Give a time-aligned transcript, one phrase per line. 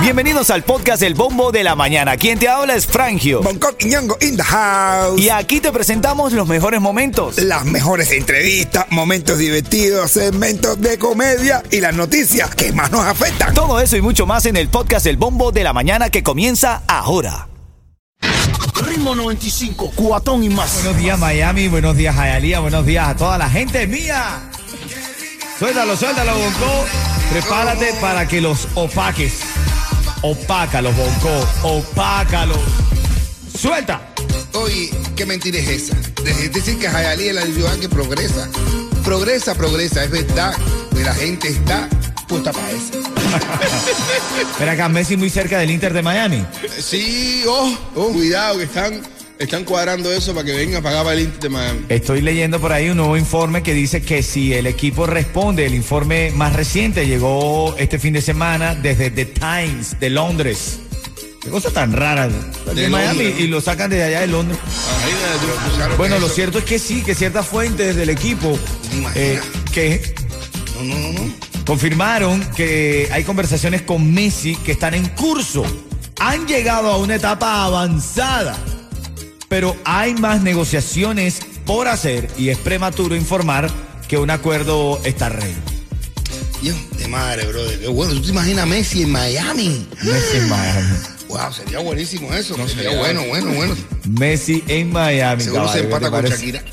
[0.00, 2.16] Bienvenidos al podcast El Bombo de la Mañana.
[2.16, 3.42] Quien te habla es Frangio.
[3.42, 5.20] Bangkok y Ñongo in the house.
[5.20, 7.38] Y aquí te presentamos los mejores momentos.
[7.38, 13.52] Las mejores entrevistas, momentos divertidos, segmentos de comedia y las noticias que más nos afectan.
[13.52, 16.82] Todo eso y mucho más en el podcast El Bombo de la Mañana que comienza
[16.86, 17.48] ahora.
[18.86, 20.74] Ritmo 95, cuatón y más.
[20.74, 24.50] Buenos días Miami, buenos días Hialeah, buenos días a toda la gente mía.
[25.58, 27.15] Suéltalo, suéltalo, Bonco.
[27.30, 29.40] Prepárate para que los opaques.
[30.22, 31.48] Opácalos, Bonco.
[31.62, 32.58] Opácalos.
[33.58, 34.00] Suelta.
[34.54, 35.94] Oye, ¿qué mentira es esa?
[36.22, 38.48] De- Decir que Jayalí es la ciudad que progresa.
[39.04, 40.54] Progresa, progresa, es verdad
[40.94, 41.88] que la gente está
[42.26, 43.00] puesta para eso.
[44.50, 46.44] Espera acá, Messi muy cerca del Inter de Miami.
[46.80, 49.00] Sí, oh, oh, cuidado que están,
[49.38, 51.80] están cuadrando eso para que venga a pagar el Inter de Miami.
[51.88, 55.74] Estoy leyendo por ahí un nuevo informe que dice que si el equipo responde, el
[55.74, 60.80] informe más reciente llegó este fin de semana desde The Times de Londres.
[61.40, 62.28] Qué cosa tan rara.
[62.28, 63.40] De, De Miami Londres.
[63.40, 64.58] y lo sacan desde allá de Londres.
[65.96, 68.58] Bueno, lo cierto es que sí, que ciertas fuentes del equipo
[69.14, 69.40] eh,
[69.72, 70.14] que
[70.76, 71.32] No, no, no, no.
[71.64, 75.64] confirmaron que hay conversaciones con Messi que están en curso.
[76.18, 78.56] Han llegado a una etapa avanzada,
[79.48, 83.70] pero hay más negociaciones por hacer y es prematuro informar
[84.08, 85.54] que un acuerdo está ready.
[86.62, 87.78] Dios de madre, brother.
[87.80, 88.14] Qué bueno.
[88.14, 89.86] ¿Tú te imaginas a Messi en Miami?
[90.02, 90.96] Messi en Miami.
[91.28, 92.56] Wow, sería buenísimo eso.
[92.68, 93.76] sería bueno, bueno, bueno.
[94.08, 95.42] Messi en Miami.
[95.42, 96.30] Seguro se caballo, ¿qué empata con?
[96.30, 96.64] Shakira.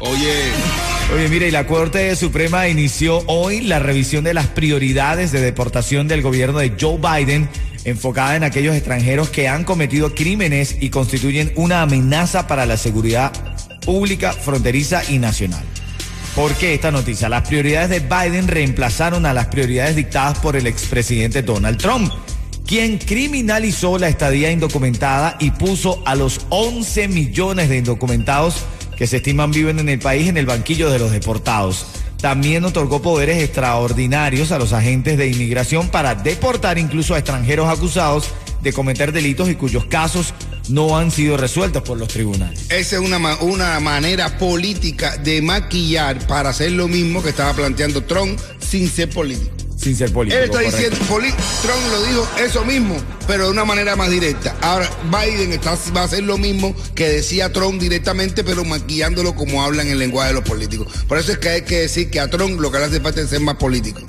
[0.00, 0.52] Oye,
[1.12, 6.06] Oye, mira, y la Corte Suprema inició hoy la revisión de las prioridades de deportación
[6.06, 7.48] del gobierno de Joe Biden,
[7.84, 13.32] enfocada en aquellos extranjeros que han cometido crímenes y constituyen una amenaza para la seguridad
[13.84, 15.64] pública, fronteriza y nacional.
[16.34, 17.28] ¿Por qué esta noticia?
[17.28, 22.12] Las prioridades de Biden reemplazaron a las prioridades dictadas por el expresidente Donald Trump,
[22.66, 28.64] quien criminalizó la estadía indocumentada y puso a los 11 millones de indocumentados
[28.96, 31.86] que se estiman viven en el país en el banquillo de los deportados.
[32.24, 38.30] También otorgó poderes extraordinarios a los agentes de inmigración para deportar incluso a extranjeros acusados
[38.62, 40.32] de cometer delitos y cuyos casos
[40.70, 42.64] no han sido resueltos por los tribunales.
[42.70, 48.02] esa es una, una manera política de maquillar para hacer lo mismo que estaba planteando
[48.04, 49.63] Trump sin ser político.
[49.76, 50.38] Sin ser político.
[50.38, 50.76] Él está correcto.
[50.76, 52.96] diciendo, poli- Trump lo dijo eso mismo,
[53.26, 54.54] pero de una manera más directa.
[54.62, 59.62] Ahora Biden está, va a hacer lo mismo que decía Trump directamente, pero maquillándolo como
[59.62, 60.86] hablan en el lenguaje de los políticos.
[61.06, 63.20] Por eso es que hay que decir que a Trump lo que le hace falta
[63.20, 64.00] es ser más político.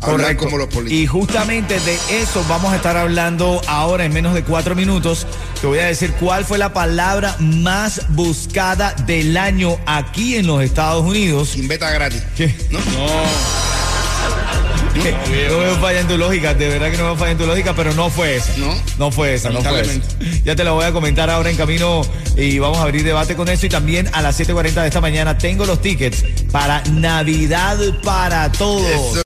[0.00, 0.44] Hablar Correcto.
[0.44, 0.96] como los políticos.
[1.02, 5.26] Y justamente de eso vamos a estar hablando ahora en menos de cuatro minutos.
[5.60, 10.62] Te voy a decir cuál fue la palabra más buscada del año aquí en los
[10.62, 11.48] Estados Unidos.
[11.48, 12.22] Sin beta gratis.
[12.36, 12.54] ¿Qué?
[12.70, 12.78] ¿No?
[12.78, 13.57] No
[15.02, 17.94] veo falla en tu lógica, de verdad que no veo falla en tu lógica, pero
[17.94, 18.56] no fue esa.
[18.56, 18.74] No.
[18.98, 20.00] No fue esa, no fue esa.
[20.44, 22.02] Ya te la voy a comentar ahora en camino
[22.36, 23.66] y vamos a abrir debate con eso.
[23.66, 29.22] Y también a las 7.40 de esta mañana tengo los tickets para Navidad para todos.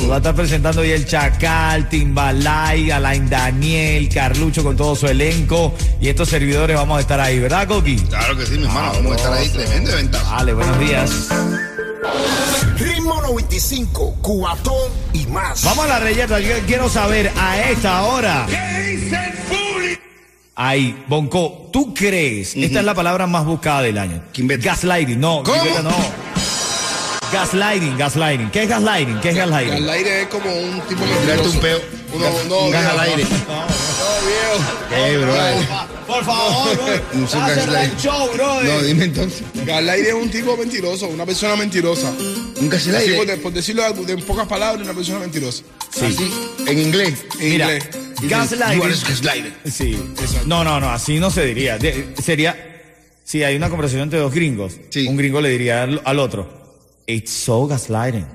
[0.00, 5.06] Se va a estar presentando hoy el Chacal, Timbalay, Alain Daniel, Carlucho con todo su
[5.06, 5.74] elenco.
[6.00, 7.96] Y estos servidores vamos a estar ahí, ¿verdad, Coqui?
[7.96, 8.92] Claro que sí, mi hermano.
[8.94, 9.48] Vamos a estar ahí.
[9.48, 10.30] Tremendo eventazo.
[10.30, 11.28] Vale, buenos días.
[12.78, 15.64] Ritmo 95, cuatón y más.
[15.64, 16.40] Vamos a la reyerta.
[16.40, 18.46] Yo quiero saber a esta hora.
[20.56, 22.54] Ahí, Bonco, ¿tú crees?
[22.56, 24.22] Esta es la palabra más buscada del año.
[24.32, 24.64] Quimbeta.
[24.64, 25.42] Gaslighting, no.
[25.42, 25.60] ¿Cómo?
[25.60, 25.96] Quimbeta no.
[27.32, 28.50] Gaslighting, gaslighting.
[28.50, 29.20] ¿Qué es gaslighting?
[29.20, 29.88] ¿Qué es gaslighting?
[29.88, 31.80] Aire es como un tipo tirarte un peo.
[32.12, 33.24] Uno, no, un gas viejo, al aire.
[33.24, 35.32] No, viejo.
[35.32, 35.93] bro.
[36.14, 37.20] Por favor, bro.
[37.20, 37.90] No gaslighting.
[37.90, 38.62] el show, bro.
[38.62, 39.42] No, dime entonces.
[39.66, 42.10] Galaire es un tipo mentiroso, una persona mentirosa.
[42.60, 45.62] Un gas al Así, por, por decirlo de- en pocas palabras, una persona mentirosa.
[45.90, 46.16] Así,
[46.66, 47.24] en inglés.
[47.40, 47.88] En Mira, inglés.
[48.22, 48.80] gaslighting.
[49.08, 49.52] Gaslighter.
[49.70, 49.98] Sí,
[50.46, 51.78] no, no, no, así no se diría.
[51.78, 52.56] De- sería,
[53.24, 55.06] si hay una conversación entre dos gringos, Sí.
[55.08, 56.48] un gringo le diría al, al otro,
[57.06, 58.26] it's so gaslighting.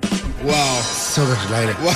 [0.44, 0.54] Wow.
[1.16, 1.76] So gaslighter.
[1.82, 1.94] Wow.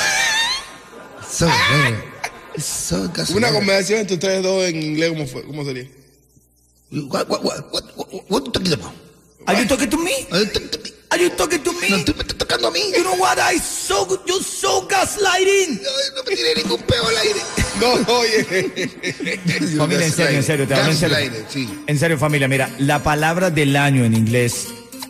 [1.30, 2.13] So gaslighter.
[2.58, 3.12] So.
[3.36, 5.44] Una conversación entre ustedes dos en inglés, ¿cómo, fue?
[5.44, 5.88] ¿Cómo sería?
[6.92, 7.84] What, what, what, what,
[8.30, 8.94] what, you talking about?
[9.48, 10.14] Are you talking to me?
[10.32, 10.94] Are you talking to me?
[11.10, 11.90] Are you talking to me?
[11.90, 12.80] No, tú me estás tocando a mí.
[12.96, 13.38] You know what?
[13.40, 15.82] I so you so gaslighting.
[15.82, 17.40] No, no me tiré ningún peo al aire.
[17.80, 18.44] No, oye.
[19.78, 21.18] Familia, en serio, en serio, te hablo en serio.
[21.50, 21.68] Sí.
[21.88, 24.68] En serio, familia, mira, la palabra del año en inglés,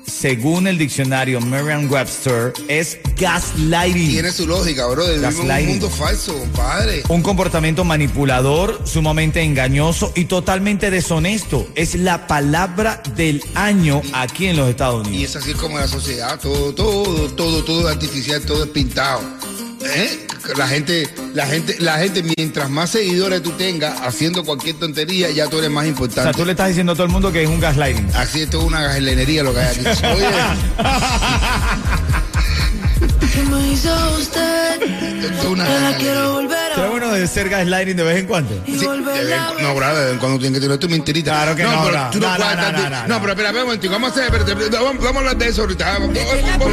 [0.07, 4.09] según el diccionario Merriam-Webster, es gaslighting.
[4.09, 5.05] Tiene su lógica, bro.
[5.07, 5.69] Vivimos un Gaslighting.
[5.69, 7.03] mundo falso, compadre.
[7.07, 11.67] Un comportamiento manipulador, sumamente engañoso y totalmente deshonesto.
[11.75, 15.35] Es la palabra del año aquí en los Estados Y Unidos.
[15.35, 19.21] es así como la sociedad, todo, todo, todo, todo artificial, todo es pintado.
[19.85, 20.27] ¿Eh?
[20.57, 25.47] la gente, la gente, la gente, mientras más seguidores tú tengas haciendo cualquier tontería, ya
[25.49, 26.37] tú eres más O sea, importante.
[26.37, 28.09] tú le estás diciendo a todo el mundo que es un gaslighting.
[28.13, 29.81] Así esto es una gajelenería lo que hay aquí.
[30.15, 30.27] Oye,
[33.33, 33.89] ¿Qué me hizo
[34.19, 34.81] usted?
[35.49, 38.53] una la quiero volver ¿Será a bueno de ser gaslighting de vez en cuando?
[38.65, 40.77] y Sí, de volver vez- a no, brother, de vez en cuando tienes que tirar
[40.77, 41.31] tu mentirita.
[41.31, 42.09] Claro que no, pero bro.
[42.11, 43.19] tú no, No, puedes no, no, no, no, no.
[43.21, 45.85] pero espera, espera un momentico, vamos a hacer, vamos, vamos a hablar de eso ahorita.
[45.93, 46.33] Vamos, Contigo.
[46.33, 46.65] Ritmo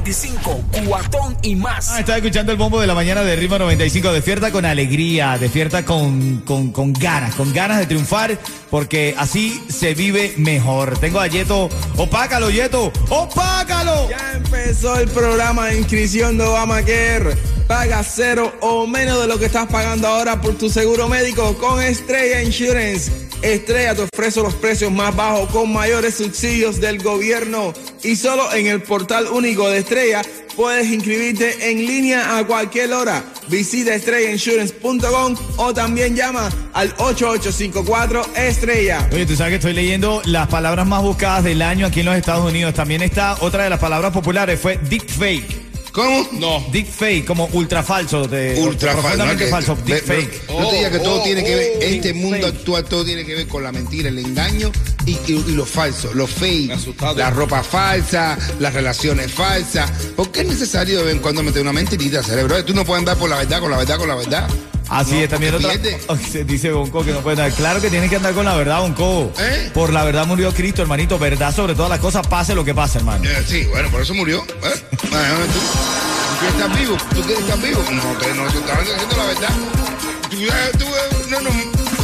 [0.00, 1.90] 95, cuatón y más.
[1.90, 4.12] Ah, estaba escuchando el bombo de la mañana de Ritmo 95.
[4.12, 8.38] Despierta con alegría, despierta con, con, con ganas, con ganas de triunfar,
[8.70, 10.96] porque así se vive mejor.
[10.98, 11.68] Tengo a Yeto.
[11.98, 12.90] ¡Opácalo, Yeto!
[13.10, 14.08] ¡Opácalo!
[14.08, 17.36] Ya empezó el programa de inscripción de Obamacare.
[17.66, 21.82] Paga cero o menos de lo que estás pagando ahora por tu seguro médico con
[21.82, 23.29] Estrella Insurance.
[23.42, 27.72] Estrella te ofrece los precios más bajos con mayores subsidios del gobierno.
[28.02, 30.22] Y solo en el portal único de Estrella
[30.56, 33.24] puedes inscribirte en línea a cualquier hora.
[33.48, 39.08] Visita estrellainsurance.com o también llama al 8854 Estrella.
[39.12, 42.16] Oye, tú sabes que estoy leyendo las palabras más buscadas del año aquí en los
[42.16, 42.74] Estados Unidos.
[42.74, 45.59] También está otra de las palabras populares, fue deepfake.
[45.92, 46.28] ¿Cómo?
[46.32, 46.64] No.
[46.70, 48.26] Deepfake, como ultra falso.
[48.28, 49.02] De, Ultra falso.
[49.02, 49.50] profundamente ¿no?
[49.50, 49.76] falso.
[49.84, 50.30] Deepfake.
[50.30, 53.04] ve- No te digas que todo Oh, tiene que ver, oh, este mundo actual, todo
[53.04, 54.70] tiene que ver con la mentira, el engaño
[55.06, 56.72] y, y, y lo falso, lo fake,
[57.16, 59.90] la ropa falsa, las relaciones falsas.
[60.16, 62.64] ¿Por qué es necesario de vez en cuando meter una mentirita, cerebro?
[62.64, 64.48] Tú no puedes andar por la verdad, con la verdad, con la verdad.
[64.90, 65.70] Así No, es, también otra.
[65.70, 65.98] pierde.
[66.32, 67.56] Se dice Bonco que no puede andar.
[67.56, 69.32] Claro que tiene que andar con la verdad, Bonco.
[69.38, 69.70] ¿Eh?
[69.72, 71.18] Por la verdad murió Cristo, hermanito.
[71.18, 73.24] Verdad sobre todas las cosas, pase lo que pase, hermano.
[73.24, 74.42] Eh, sí, bueno, por eso murió.
[74.42, 74.82] ¿eh?
[75.00, 75.08] Tú.
[75.08, 76.96] ¿Tú quieres estar vivo?
[77.14, 77.84] ¿Tú quieres estar vivo?
[77.90, 79.50] No, pero no, tú estás diciendo la verdad.
[80.30, 80.36] Tú,
[80.78, 81.50] tú, eh, no, no,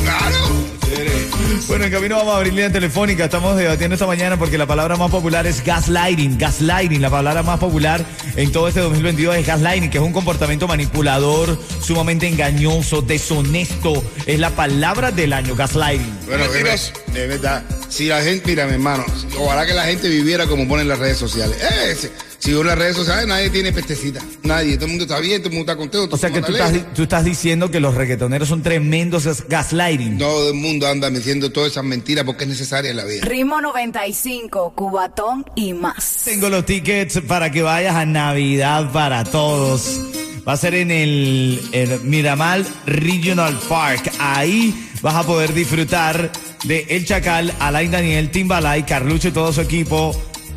[0.03, 1.36] claro.
[1.69, 3.25] Bueno, en camino vamos a abrir línea telefónica.
[3.25, 6.39] Estamos debatiendo esta mañana porque la palabra más popular es gaslighting.
[6.39, 8.05] Gaslighting, la palabra más popular
[8.37, 14.05] en todo este 2022 es gaslighting, que es un comportamiento manipulador, sumamente engañoso, deshonesto.
[14.27, 16.19] Es la palabra del año, gaslighting.
[16.27, 19.05] Bueno, de, verdad, si la gente, mira, mi hermano,
[19.39, 21.57] ojalá que la gente viviera como ponen las redes sociales.
[21.61, 22.11] Eh,
[22.47, 25.49] si- en las redes sociales nadie tiene pestecita, nadie, todo el mundo está bien, todo
[25.51, 26.15] el mundo está contento.
[26.15, 29.45] O sea que tú estás, está tú estás diciendo que los reggaetoneros son tremendos gas-
[29.49, 30.19] gaslighting.
[30.19, 33.25] Todo el mundo anda diciendo todas esas mentiras porque es necesaria en la vida.
[33.25, 36.23] Ritmo 95, Cubatón y más.
[36.25, 40.01] Tengo los tickets para que vayas a Navidad para todos.
[40.49, 44.13] Va a ser en el, el Miramar Regional Park.
[44.21, 46.31] Ahí vas a poder disfrutar
[46.65, 50.15] de El Chacal, Alain Daniel, Timbalay, Carlucho y todo su equipo.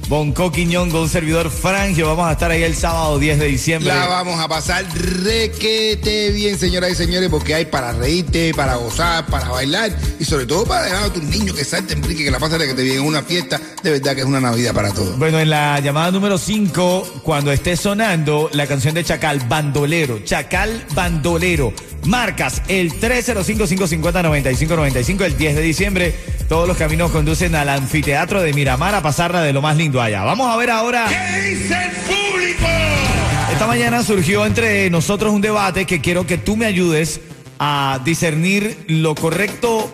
[0.10, 2.08] Bonco Quiñón con un servidor Frangio.
[2.08, 3.94] Vamos a estar ahí el sábado 10 de diciembre.
[3.94, 4.84] La vamos a pasar
[5.24, 10.48] requete bien, señoras y señores, porque hay para reírte, para gozar, para bailar y sobre
[10.48, 12.82] todo para dejar a tus niños que salten, brinquen, que la pasen de que te
[12.82, 13.62] vienen una fiesta.
[13.84, 15.16] De verdad que es una Navidad para todos.
[15.20, 20.88] Bueno, en la llamada número 5, cuando esté sonando la canción de Chacal, Bandolero, Chacal
[20.96, 21.72] Bandolero,
[22.06, 26.16] marcas el 305-550-9595 el 10 de diciembre.
[26.50, 30.24] Todos los caminos conducen al anfiteatro de Miramar a pasarla de lo más lindo allá.
[30.24, 31.06] Vamos a ver ahora.
[31.08, 32.66] ¿Qué dice el público?
[33.52, 37.22] Esta mañana surgió entre nosotros un debate que quiero que tú me ayudes
[37.60, 39.92] a discernir lo correcto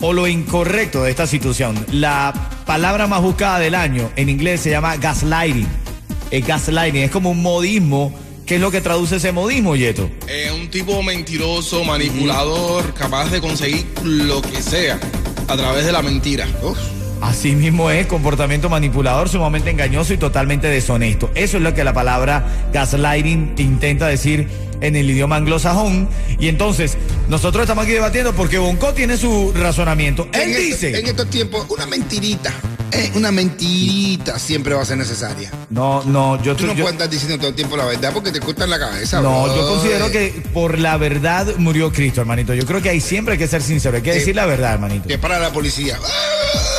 [0.00, 1.74] o lo incorrecto de esta situación.
[1.92, 2.32] La
[2.64, 5.68] palabra más buscada del año en inglés se llama gaslighting.
[6.30, 8.18] Es gaslighting, es como un modismo.
[8.46, 10.10] ¿Qué es lo que traduce ese modismo, Yeto?
[10.26, 14.98] Eh, un tipo mentiroso, manipulador, capaz de conseguir lo que sea
[15.48, 16.46] a través de la mentira.
[17.20, 21.30] Así mismo es, comportamiento manipulador, sumamente engañoso y totalmente deshonesto.
[21.34, 24.48] Eso es lo que la palabra gaslighting intenta decir
[24.82, 26.08] en el idioma anglosajón.
[26.38, 26.98] Y entonces,
[27.28, 30.28] nosotros estamos aquí debatiendo porque Bonco tiene su razonamiento.
[30.32, 30.98] Él en estos- dice...
[30.98, 32.52] en estos tiempos, una mentirita,
[32.90, 35.50] eh, una mentirita siempre va a ser necesaria.
[35.70, 36.54] No, no, yo...
[36.56, 38.78] Tú no yo- puedes estar diciendo todo el tiempo la verdad porque te cortan la
[38.78, 39.20] cabeza.
[39.22, 39.56] no, bro.
[39.56, 42.52] yo considero que por la verdad murió Cristo, hermanito.
[42.54, 45.08] Yo creo que ahí siempre hay que ser sincero, hay que decir la verdad, hermanito.
[45.08, 45.96] Que para la policía.
[45.96, 46.71] Eh,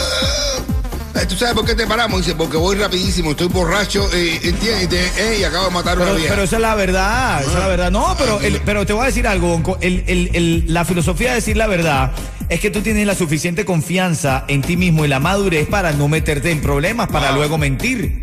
[1.27, 2.19] ¿Tú sabes por qué te paramos?
[2.21, 4.83] Dice, porque voy rapidísimo, estoy borracho, eh, ¿entiendes?
[4.83, 6.29] Y, te- eh, y acabo de matar a una Pero, vieja.
[6.33, 7.91] pero esa es la verdad, esa es la verdad.
[7.91, 9.77] No, pero, el- pero te voy a decir algo.
[9.81, 12.11] El- el- el- la filosofía de decir la verdad
[12.49, 16.07] es que tú tienes la suficiente confianza en ti mismo y la madurez para no
[16.07, 17.37] meterte en problemas, para Wow.
[17.37, 18.22] luego mentir.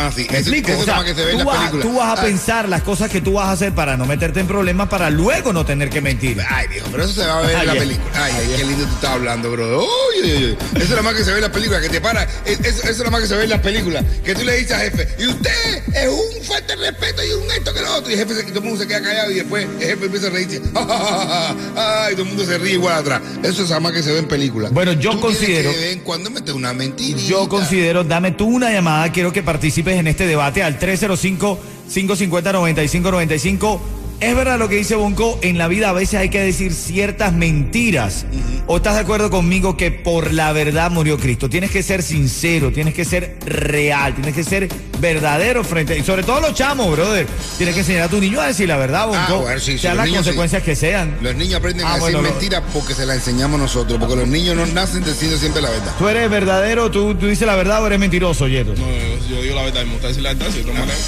[0.00, 0.22] Ah, sí.
[0.30, 0.70] ¿Me Eso, explico?
[0.70, 1.86] eso O sea, lo que se ve en tú, vas, películas.
[1.86, 4.40] tú vas a Ah, pensar las cosas que tú vas a hacer para no meterte
[4.40, 6.40] en problemas, para luego no tener que mentir.
[6.48, 8.10] Ay, viejo, pero eso se va a ver en la película.
[8.14, 9.80] Ay, ay, qué lindo tú estás hablando, bro.
[9.80, 9.86] Uy,
[10.22, 10.56] uy, uy.
[10.76, 12.22] Eso es lo más que se ve en la película, que te para.
[12.44, 14.04] es- Eso, eso es lo más que se ve en las películas.
[14.24, 17.50] Que tú le dices al jefe, y usted es un falta de respeto y un
[17.50, 18.10] esto que lo otro.
[18.10, 20.26] Y el jefe se, todo el mundo se queda callado y después el jefe empieza
[20.28, 20.60] a reírse.
[21.76, 23.20] Ay, todo el mundo se ríe igual atrás.
[23.42, 24.72] Eso es lo más que se ve en películas.
[24.72, 27.18] Bueno, yo Tú considero- que de vez en cuando meter una mentira.
[27.18, 31.58] Yo considero, dame tú una llamada, quiero que participes en este debate al 305
[31.90, 33.99] 550-9595.
[34.20, 37.32] Es verdad lo que dice Bonco, en la vida a veces hay que decir ciertas
[37.32, 38.26] mentiras.
[38.66, 41.48] ¿O estás de acuerdo conmigo que por la verdad murió Cristo?
[41.48, 44.68] Tienes que ser sincero, tienes que ser real, tienes que ser
[45.00, 47.26] verdadero frente y sobre todo los chamos, brother.
[47.56, 49.18] Tienes que enseñar a tu niño a decir la verdad, Bonco.
[49.26, 50.26] Ah, bueno, sí, sí, sean las niños sí.
[50.26, 51.16] consecuencias que sean.
[51.22, 54.16] Los niños aprenden Ah, a decir bueno, lo- mentiras porque se la enseñamos nosotros, porque
[54.16, 55.94] los niños no nacen diciendo siempre la verdad.
[55.98, 58.74] Tú eres verdadero, tú, tú dices la verdad o eres mentiroso, Yeto.
[58.76, 60.98] No, yo, yo digo la verdad, me gusta decir la verdad, si de otra manera.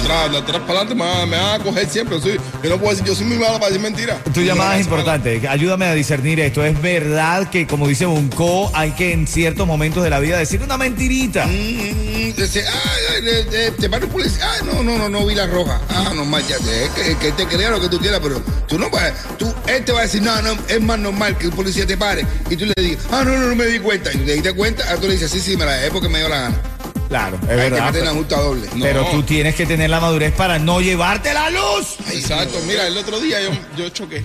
[0.00, 2.20] Atrás, atrás para adelante me van a coger siempre.
[2.20, 4.18] Soy, yo no puedo decir, yo soy muy malo para decir mentiras.
[4.32, 5.46] Tu llamada es importante.
[5.48, 6.64] Ayúdame a discernir esto.
[6.64, 10.62] Es verdad que, como dice Bunko, hay que en ciertos momentos de la vida decir
[10.62, 11.46] una mentirita.
[11.46, 14.44] Mm, dice, ay, ay, eh, eh, te para el policía.
[14.44, 15.80] Ah, no, no, no, no vi la roja.
[15.88, 18.78] Ah, no, más, ya, es que, que te crea lo que tú quieras, pero tú
[18.78, 21.54] no vas, tú, él te va a decir, no, no, es más normal que un
[21.54, 24.12] policía te pare y tú le digas, ah, no, no, no me di cuenta.
[24.12, 26.18] Y te diste cuenta, ah, tú le dices, sí, sí, me la dejé porque me
[26.18, 26.77] dio la gana.
[27.08, 27.78] Claro, es Hay que verdad.
[27.78, 28.68] meter Pero, la multa doble.
[28.74, 28.84] No.
[28.84, 31.96] pero tú tienes que tener la madurez para no llevarte la luz.
[32.12, 34.24] Exacto, mira, el otro día yo, yo choqué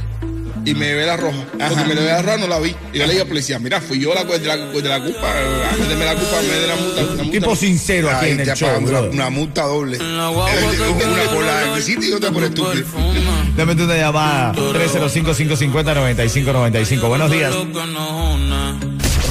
[0.65, 1.37] y me llevé la roja.
[1.51, 2.69] Porque me llevé la roja no la vi.
[2.93, 5.33] Y yo le dije al policía, mira, fui yo la de la, de la culpa,
[5.77, 7.01] méteme la culpa, me de la multa.
[7.31, 8.69] Tipo sincero aquí en el show.
[8.81, 9.97] una, una multa doble.
[9.99, 10.31] una
[11.33, 12.85] por la requisita y otra por estúpido.
[13.57, 14.53] Dame tú una llamada.
[14.53, 17.07] 305-550-9595.
[17.07, 17.53] Buenos días.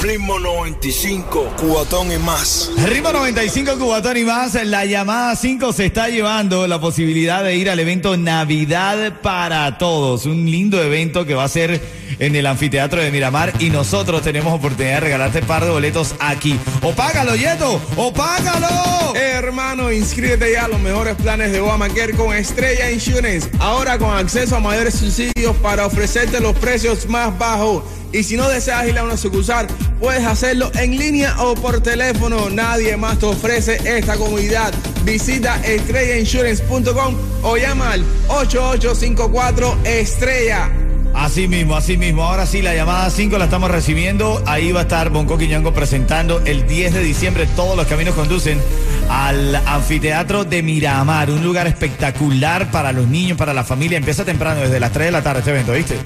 [0.02, 2.72] Ritmo 95, cubatón y más.
[2.88, 4.54] Ritmo 95 Cubatón y más.
[4.66, 10.26] La llamada 5 se está llevando la posibilidad de ir al evento Navidad para Todos.
[10.26, 11.80] Un lindo evento que va a ser
[12.18, 16.16] en el anfiteatro de Miramar y nosotros tenemos oportunidad de regalarte un par de boletos
[16.18, 16.58] aquí.
[16.82, 19.14] O págalo, Yeto, o págalo.
[19.14, 23.48] Hermano, inscríbete ya a los mejores planes de Obamacare con Estrella Insurance.
[23.60, 27.84] Ahora con acceso a mayores subsidios para ofrecerte los precios más bajos.
[28.12, 29.66] Y si no deseas ir a una sucursal,
[30.02, 32.50] puedes hacerlo en línea o por teléfono.
[32.50, 34.74] Nadie más te ofrece esta comodidad.
[35.04, 40.70] Visita estrellainsurance.com o llama al 8854 Estrella.
[41.14, 42.24] Así mismo, así mismo.
[42.24, 44.42] Ahora sí, la llamada 5 la estamos recibiendo.
[44.46, 47.46] Ahí va a estar Bonco Quiñongo presentando el 10 de diciembre.
[47.54, 48.60] Todos los caminos conducen
[49.08, 51.30] al anfiteatro de Miramar.
[51.30, 53.98] Un lugar espectacular para los niños, para la familia.
[53.98, 55.96] Empieza temprano, desde las 3 de la tarde este evento, ¿viste?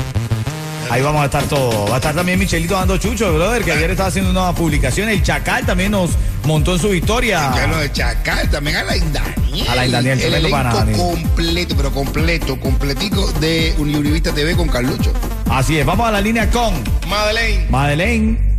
[0.91, 1.91] Ahí vamos a estar todos.
[1.91, 5.09] Va a estar también Michelito dando chucho, brother, que ayer estaba haciendo una publicación.
[5.09, 6.11] El Chacal también nos
[6.45, 7.53] montó en su historia.
[7.55, 9.69] Ya lo de Chacal, también Alain Daniel.
[9.69, 10.99] Alain Daniel, el tremendo elenco pana, Daniel.
[10.99, 15.13] completo, pero completo, completico de Univista TV con Carlucho.
[15.51, 16.75] Así es, vamos a la línea con
[17.09, 18.57] Madeleine, Madeleine.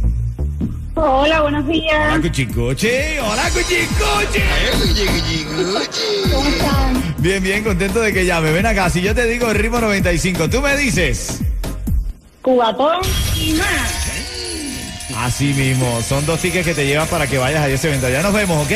[0.96, 2.12] Hola, buenos días.
[2.12, 3.20] Hola, Cuchicoche.
[3.22, 4.44] Hola, Cuchicoche.
[6.34, 7.16] ¿Cómo están?
[7.20, 8.52] Bien, bien, contento de que llame.
[8.52, 11.42] Ven acá, si yo te digo el ritmo 95, tú me dices.
[12.48, 13.02] Cubatón
[13.36, 14.08] y más.
[15.18, 18.08] Así mismo, son dos tickets que te llevan para que vayas a ese evento.
[18.10, 18.72] Ya nos vemos, ¿ok?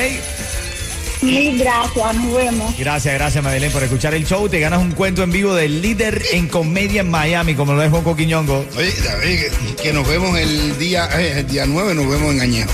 [1.21, 2.77] Mil gracias, nos vemos.
[2.77, 4.49] Gracias, gracias, Madeleine, por escuchar el show.
[4.49, 7.89] Te ganas un cuento en vivo del líder en comedia en Miami, como lo es
[7.89, 8.65] Bonco Quiñongo.
[8.75, 9.39] Oye, David,
[9.81, 12.71] que, nos vemos el día, eh, el día 9, nos vemos en Añejo.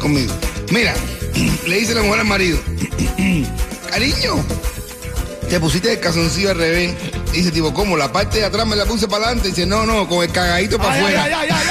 [0.00, 0.32] Conmigo.
[0.70, 0.94] Mira,
[1.66, 2.58] le dice la mujer al marido,
[3.90, 4.42] cariño,
[5.50, 6.94] te pusiste el calzoncillo al revés.
[7.32, 7.96] Dice, tipo, ¿cómo?
[7.96, 9.48] La parte de atrás me la puse para adelante.
[9.48, 11.24] Dice, no, no, con el cagadito para afuera.
[11.24, 11.66] ay, ay, ay, ay,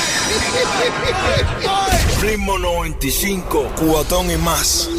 [1.67, 2.21] ay.
[2.21, 4.89] Ritmo 95, cubatón y más.